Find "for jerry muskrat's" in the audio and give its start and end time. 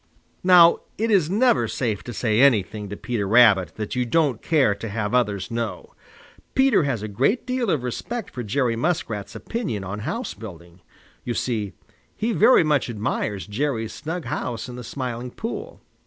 8.33-9.35